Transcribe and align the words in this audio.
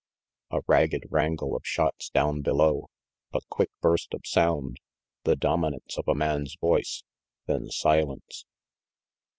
A 0.49 0.61
ragged 0.65 1.03
wrangle 1.11 1.55
of 1.55 1.61
shots 1.63 2.09
down 2.09 2.41
below 2.41 2.89
a 3.33 3.39
quick 3.51 3.69
burst 3.81 4.15
of 4.15 4.21
sound, 4.25 4.77
the 5.25 5.35
dominance 5.35 5.95
of 5.95 6.07
a 6.07 6.15
man's 6.15 6.55
voice 6.59 7.03
then 7.45 7.69
silence. 7.69 8.45